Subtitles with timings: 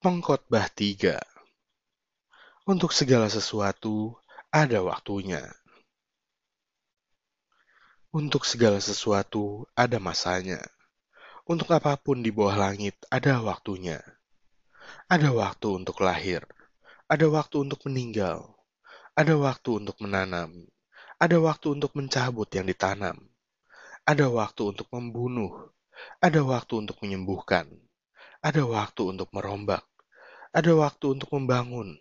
[0.00, 1.20] Pengkhotbah 3
[2.64, 4.16] Untuk segala sesuatu
[4.48, 5.44] ada waktunya.
[8.08, 10.56] Untuk segala sesuatu ada masanya.
[11.44, 14.00] Untuk apa pun di bawah langit ada waktunya.
[15.04, 16.48] Ada waktu untuk lahir,
[17.04, 18.56] ada waktu untuk meninggal,
[19.12, 20.64] ada waktu untuk menanam,
[21.20, 23.20] ada waktu untuk mencabut yang ditanam,
[24.08, 25.76] ada waktu untuk membunuh,
[26.24, 27.68] ada waktu untuk menyembuhkan,
[28.40, 29.89] ada waktu untuk merombak,
[30.50, 31.94] ada waktu untuk membangun,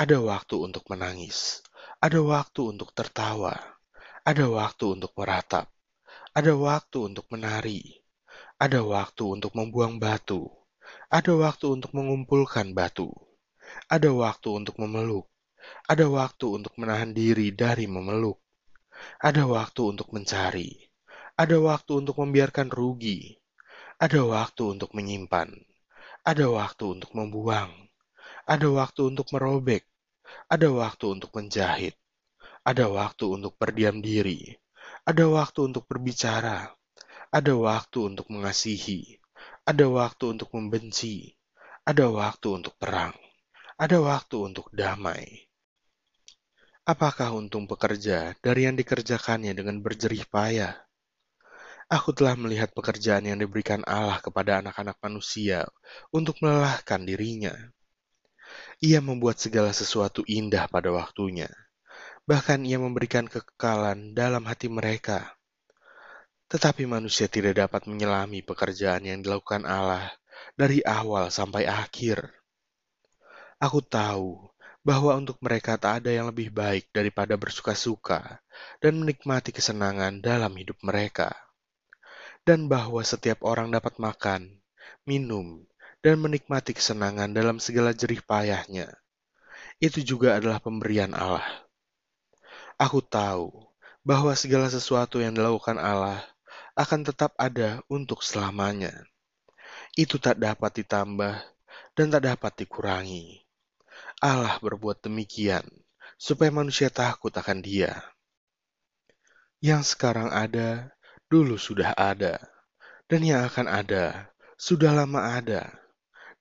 [0.00, 1.60] ada waktu untuk menangis,
[2.00, 3.52] ada waktu untuk tertawa,
[4.24, 5.68] ada waktu untuk meratap,
[6.32, 8.00] ada waktu untuk menari,
[8.56, 10.48] ada waktu untuk membuang batu,
[11.12, 13.12] ada waktu untuk mengumpulkan batu,
[13.92, 15.28] ada waktu untuk memeluk,
[15.84, 18.40] ada waktu untuk menahan diri dari memeluk,
[19.20, 20.72] ada waktu untuk mencari,
[21.36, 23.36] ada waktu untuk membiarkan rugi,
[24.00, 25.52] ada waktu untuk menyimpan,
[26.24, 27.68] ada waktu untuk membuang,
[28.48, 29.84] ada waktu untuk merobek,
[30.48, 31.92] ada waktu untuk menjahit,
[32.64, 34.56] ada waktu untuk berdiam diri,
[35.04, 36.72] ada waktu untuk berbicara,
[37.28, 39.20] ada waktu untuk mengasihi,
[39.68, 41.36] ada waktu untuk membenci,
[41.84, 43.12] ada waktu untuk perang,
[43.76, 45.44] ada waktu untuk damai.
[46.88, 50.83] Apakah untung pekerja dari yang dikerjakannya dengan berjerih payah?
[51.92, 55.68] Aku telah melihat pekerjaan yang diberikan Allah kepada anak-anak manusia
[56.08, 57.52] untuk melelahkan dirinya.
[58.80, 61.52] Ia membuat segala sesuatu indah pada waktunya.
[62.24, 65.36] Bahkan ia memberikan kekekalan dalam hati mereka.
[66.48, 70.08] Tetapi manusia tidak dapat menyelami pekerjaan yang dilakukan Allah
[70.56, 72.32] dari awal sampai akhir.
[73.60, 74.40] Aku tahu
[74.80, 78.40] bahwa untuk mereka tak ada yang lebih baik daripada bersuka-suka
[78.80, 81.32] dan menikmati kesenangan dalam hidup mereka
[82.44, 84.60] dan bahwa setiap orang dapat makan,
[85.08, 85.64] minum,
[86.04, 88.92] dan menikmati kesenangan dalam segala jerih payahnya.
[89.80, 91.44] Itu juga adalah pemberian Allah.
[92.76, 93.48] Aku tahu
[94.04, 96.20] bahwa segala sesuatu yang dilakukan Allah
[96.76, 98.92] akan tetap ada untuk selamanya.
[99.96, 101.34] Itu tak dapat ditambah
[101.96, 103.40] dan tak dapat dikurangi.
[104.20, 105.64] Allah berbuat demikian
[106.20, 107.94] supaya manusia takut akan Dia.
[109.64, 110.93] Yang sekarang ada
[111.34, 112.38] dulu sudah ada,
[113.10, 115.66] dan yang akan ada sudah lama ada,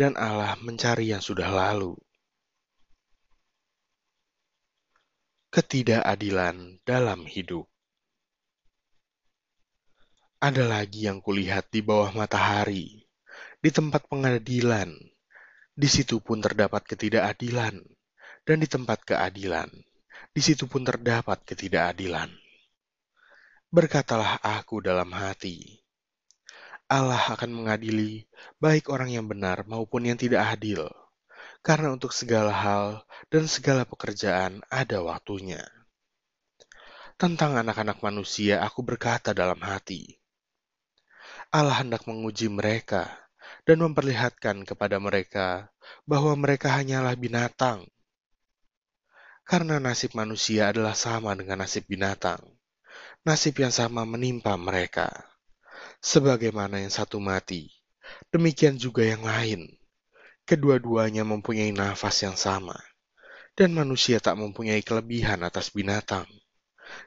[0.00, 1.92] dan Allah mencari yang sudah lalu.
[5.52, 7.68] Ketidakadilan dalam hidup.
[10.40, 13.04] Ada lagi yang kulihat di bawah matahari,
[13.60, 14.88] di tempat pengadilan.
[15.78, 17.76] Di situ pun terdapat ketidakadilan,
[18.42, 19.68] dan di tempat keadilan,
[20.32, 22.47] di situ pun terdapat ketidakadilan.
[23.68, 25.84] Berkatalah aku dalam hati,
[26.88, 28.24] Allah akan mengadili
[28.56, 30.88] baik orang yang benar maupun yang tidak adil,
[31.60, 35.60] karena untuk segala hal dan segala pekerjaan ada waktunya.
[37.20, 40.16] Tentang anak-anak manusia, aku berkata dalam hati,
[41.52, 43.04] Allah hendak menguji mereka
[43.68, 45.68] dan memperlihatkan kepada mereka
[46.08, 47.84] bahwa mereka hanyalah binatang.
[49.44, 52.57] Karena nasib manusia adalah sama dengan nasib binatang
[53.28, 55.12] nasib yang sama menimpa mereka.
[56.00, 57.68] Sebagaimana yang satu mati,
[58.32, 59.68] demikian juga yang lain.
[60.48, 62.80] Kedua-duanya mempunyai nafas yang sama,
[63.52, 66.24] dan manusia tak mempunyai kelebihan atas binatang,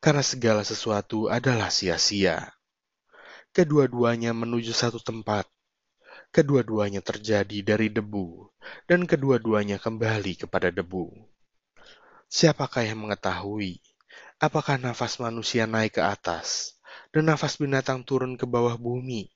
[0.00, 2.48] karena segala sesuatu adalah sia-sia.
[3.52, 5.44] Kedua-duanya menuju satu tempat,
[6.32, 8.48] kedua-duanya terjadi dari debu,
[8.88, 11.12] dan kedua-duanya kembali kepada debu.
[12.32, 13.84] Siapakah yang mengetahui
[14.36, 16.76] Apakah nafas manusia naik ke atas
[17.08, 19.32] dan nafas binatang turun ke bawah bumi?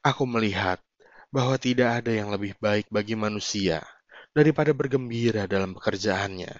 [0.00, 0.80] Aku melihat
[1.28, 3.84] bahwa tidak ada yang lebih baik bagi manusia
[4.32, 6.56] daripada bergembira dalam pekerjaannya.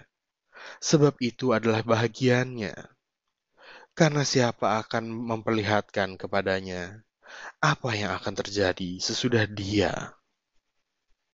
[0.77, 2.77] Sebab itu adalah bahagiannya.
[3.97, 7.01] Karena siapa akan memperlihatkan kepadanya
[7.57, 10.13] apa yang akan terjadi sesudah dia